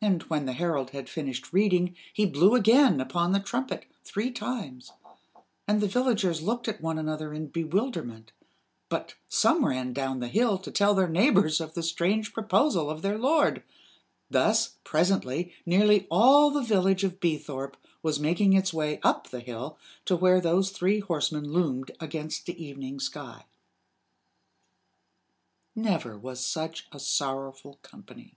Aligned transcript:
And 0.00 0.22
when 0.22 0.46
the 0.46 0.52
herald 0.54 0.90
had 0.90 1.06
finished 1.08 1.52
reading 1.52 1.94
he 2.14 2.24
blew 2.24 2.54
again 2.54 2.98
upon 3.00 3.32
the 3.32 3.40
trumpet 3.40 3.84
three 4.02 4.30
times; 4.30 4.92
and 5.66 5.80
the 5.82 5.88
villagers 5.88 6.40
looked 6.40 6.66
at 6.68 6.80
one 6.80 6.98
another 6.98 7.34
in 7.34 7.48
bewilderment 7.48 8.32
but 8.88 9.16
some 9.28 9.66
ran 9.66 9.92
down 9.92 10.20
the 10.20 10.28
hill 10.28 10.56
to 10.58 10.70
tell 10.70 10.94
their 10.94 11.08
neighbors 11.08 11.60
of 11.60 11.74
the 11.74 11.82
strange 11.82 12.32
proposal 12.32 12.88
of 12.88 13.02
their 13.02 13.18
lord. 13.18 13.62
Thus, 14.30 14.76
presently, 14.82 15.52
nearly 15.66 16.06
all 16.10 16.50
the 16.50 16.62
village 16.62 17.04
of 17.04 17.20
Beethorpe 17.20 17.76
was 18.02 18.20
making 18.20 18.52
its 18.54 18.72
way 18.72 18.98
up 19.02 19.28
the 19.28 19.40
hill 19.40 19.76
to 20.06 20.16
where 20.16 20.40
those 20.40 20.70
three 20.70 21.00
horsemen 21.00 21.52
loomed 21.52 21.90
against 22.00 22.46
the 22.46 22.64
evening 22.64 22.98
sky. 23.00 23.44
Never 25.74 26.16
was 26.16 26.40
such 26.40 26.86
a 26.92 27.00
sorrowful 27.00 27.78
company. 27.82 28.36